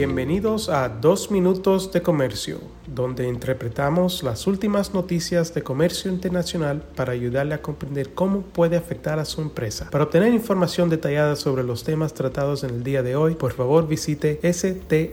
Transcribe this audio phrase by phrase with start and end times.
[0.00, 7.12] Bienvenidos a Dos Minutos de Comercio, donde interpretamos las últimas noticias de comercio internacional para
[7.12, 9.90] ayudarle a comprender cómo puede afectar a su empresa.
[9.90, 13.86] Para obtener información detallada sobre los temas tratados en el día de hoy, por favor
[13.86, 15.10] visite strtrade.com.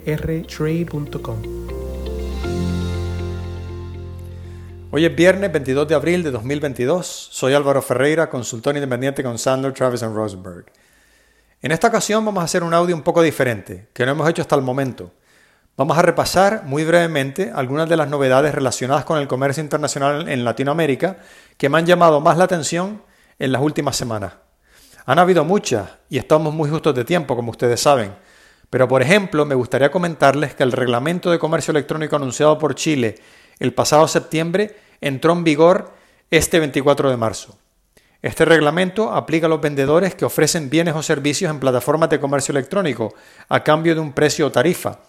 [4.91, 7.05] Hoy es viernes 22 de abril de 2022.
[7.05, 10.71] Soy Álvaro Ferreira, consultor independiente con Sandler, Travis Rosenberg.
[11.59, 14.43] En esta ocasión vamos a hacer un audio un poco diferente, que no hemos hecho
[14.43, 15.11] hasta el momento.
[15.75, 20.45] Vamos a repasar muy brevemente algunas de las novedades relacionadas con el comercio internacional en
[20.45, 21.17] Latinoamérica
[21.57, 23.01] que me han llamado más la atención
[23.39, 24.33] en las últimas semanas.
[25.07, 28.13] Han habido muchas y estamos muy justos de tiempo, como ustedes saben.
[28.69, 33.15] Pero, por ejemplo, me gustaría comentarles que el reglamento de comercio electrónico anunciado por Chile
[33.57, 35.93] el pasado septiembre entró en vigor
[36.29, 37.57] este 24 de marzo.
[38.27, 42.51] Este reglamento aplica a los vendedores que ofrecen bienes o servicios en plataformas de comercio
[42.51, 43.13] electrónico
[43.47, 44.99] a cambio de un precio o tarifa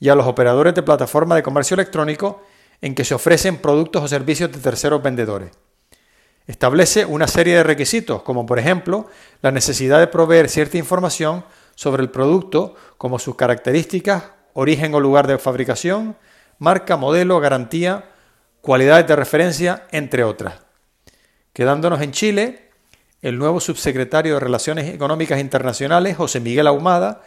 [0.00, 2.42] y a los operadores de plataformas de comercio electrónico
[2.80, 5.50] en que se ofrecen productos o servicios de terceros vendedores.
[6.46, 9.06] Establece una serie de requisitos, como por ejemplo
[9.42, 15.26] la necesidad de proveer cierta información sobre el producto, como sus características, origen o lugar
[15.26, 16.16] de fabricación,
[16.58, 18.08] marca, modelo, garantía,
[18.62, 20.54] cualidades de referencia, entre otras.
[21.52, 22.61] Quedándonos en Chile,
[23.22, 27.22] el nuevo subsecretario de Relaciones Económicas Internacionales, José Miguel Ahumada,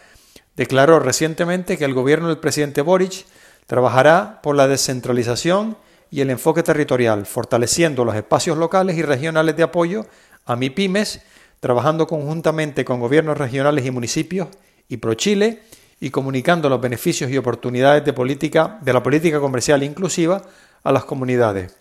[0.57, 3.25] declaró recientemente que el gobierno del presidente Boric
[3.65, 5.77] trabajará por la descentralización
[6.11, 10.05] y el enfoque territorial, fortaleciendo los espacios locales y regionales de apoyo
[10.45, 11.21] a MIPIMES,
[11.61, 14.49] trabajando conjuntamente con gobiernos regionales y municipios
[14.89, 15.61] y ProChile
[16.01, 20.43] y comunicando los beneficios y oportunidades de, política, de la política comercial inclusiva
[20.83, 21.73] a las comunidades.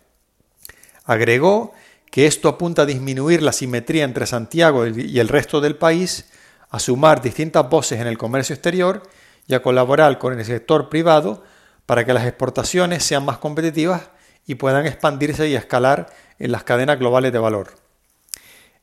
[1.05, 1.75] Agregó
[2.15, 6.27] que esto apunta a disminuir la simetría entre Santiago y el resto del país,
[6.71, 9.03] a sumar distintas voces en el comercio exterior
[9.49, 11.43] y a colaborar con el sector privado
[11.87, 14.11] para que las exportaciones sean más competitivas
[14.47, 16.07] y puedan expandirse y escalar
[16.39, 17.75] en las cadenas globales de valor.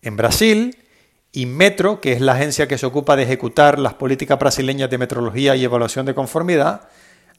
[0.01, 0.77] En Brasil,
[1.31, 5.55] Inmetro, que es la agencia que se ocupa de ejecutar las políticas brasileñas de metrología
[5.55, 6.89] y evaluación de conformidad,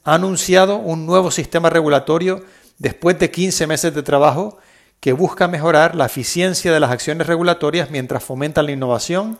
[0.03, 2.43] ha anunciado un nuevo sistema regulatorio
[2.79, 4.57] después de 15 meses de trabajo
[5.03, 9.37] que busca mejorar la eficiencia de las acciones regulatorias mientras fomentan la innovación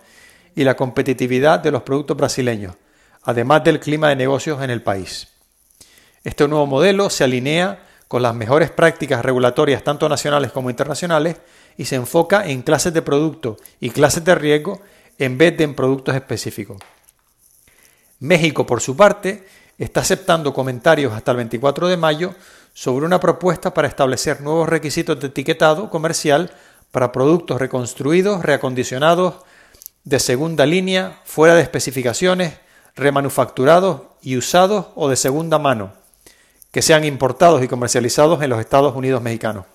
[0.56, 2.76] y la competitividad de los productos brasileños,
[3.24, 5.30] además del clima de negocios en el país.
[6.26, 11.38] Este nuevo modelo se alinea con las mejores prácticas regulatorias tanto nacionales como internacionales
[11.78, 14.82] y se enfoca en clases de producto y clases de riesgo
[15.18, 16.80] en vez de en productos específicos.
[18.20, 19.48] México, por su parte,
[19.78, 22.36] está aceptando comentarios hasta el 24 de mayo
[22.74, 26.52] sobre una propuesta para establecer nuevos requisitos de etiquetado comercial
[26.92, 29.36] para productos reconstruidos, reacondicionados,
[30.04, 32.60] de segunda línea, fuera de especificaciones,
[32.96, 35.94] remanufacturados y usados o de segunda mano,
[36.72, 39.66] que sean importados y comercializados en los Estados Unidos mexicanos.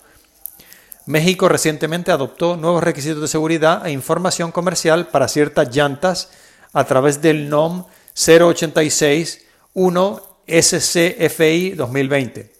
[1.05, 6.29] México recientemente adoptó nuevos requisitos de seguridad e información comercial para ciertas llantas
[6.71, 12.51] a través del NOM 086 1 SCFI 2020.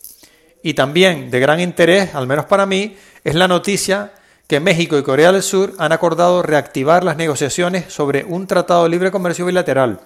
[0.64, 4.14] Y también de gran interés, al menos para mí, es la noticia
[4.48, 8.90] que México y Corea del Sur han acordado reactivar las negociaciones sobre un tratado de
[8.90, 10.00] libre comercio bilateral.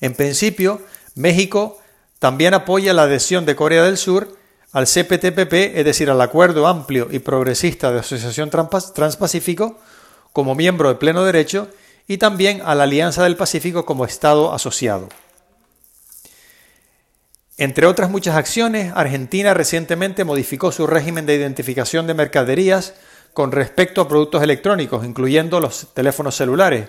[0.00, 0.80] En principio,
[1.16, 1.78] México
[2.18, 4.36] también apoya la adhesión de Corea del Sur
[4.72, 9.78] al CPTPP, es decir, al Acuerdo Amplio y Progresista de Asociación Transpacífico,
[10.32, 11.68] como miembro de pleno derecho,
[12.06, 15.08] y también a la Alianza del Pacífico como Estado asociado.
[17.60, 22.94] Entre otras muchas acciones, Argentina recientemente modificó su régimen de identificación de mercaderías
[23.32, 26.88] con respecto a productos electrónicos, incluyendo los teléfonos celulares,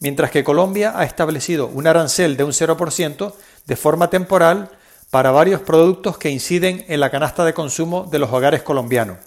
[0.00, 3.34] mientras que Colombia ha establecido un arancel de un 0%
[3.66, 4.72] de forma temporal
[5.12, 9.18] para varios productos que inciden en la canasta de consumo de los hogares colombianos,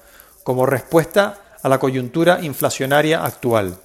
[0.43, 3.77] como respuesta a la coyuntura inflacionaria actual.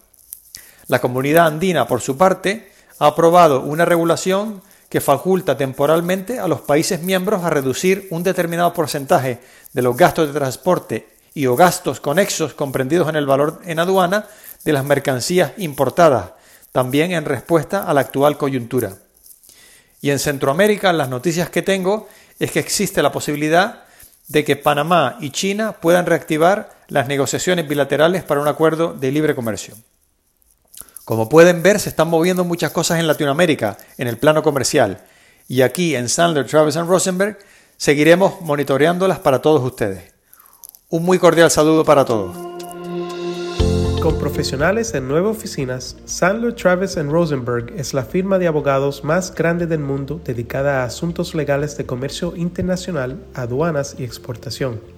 [0.88, 6.62] La comunidad andina, por su parte, ha aprobado una regulación que faculta temporalmente a los
[6.62, 9.40] países miembros a reducir un determinado porcentaje
[9.72, 14.26] de los gastos de transporte y o gastos conexos comprendidos en el valor en aduana
[14.64, 16.32] de las mercancías importadas,
[16.72, 18.96] también en respuesta a la actual coyuntura.
[20.00, 22.08] Y en Centroamérica las noticias que tengo
[22.38, 23.84] es que existe la posibilidad
[24.28, 29.34] de que Panamá y China puedan reactivar las negociaciones bilaterales para un acuerdo de libre
[29.34, 29.74] comercio.
[31.08, 35.00] Como pueden ver, se están moviendo muchas cosas en Latinoamérica en el plano comercial.
[35.48, 37.38] Y aquí en Sandler, Travis and Rosenberg
[37.78, 40.12] seguiremos monitoreándolas para todos ustedes.
[40.90, 42.36] Un muy cordial saludo para todos.
[44.02, 49.66] Con profesionales en nueve oficinas, Sandler Travis Rosenberg es la firma de abogados más grande
[49.66, 54.97] del mundo dedicada a asuntos legales de comercio internacional, aduanas y exportación.